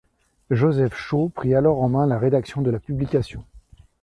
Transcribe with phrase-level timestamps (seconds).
[0.49, 3.43] Joseph Shaw prit alors en main la rédaction de la publication.